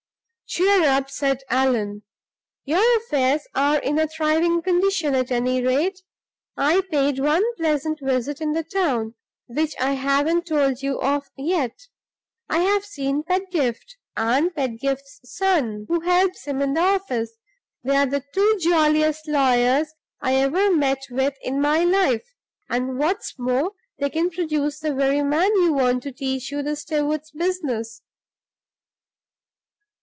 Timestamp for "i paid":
6.57-7.19